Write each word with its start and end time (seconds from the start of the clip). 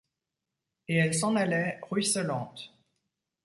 Et 0.87 0.95
elle 0.95 1.13
s’en 1.13 1.35
allait, 1.35 1.77
ruisselante. 1.83 2.73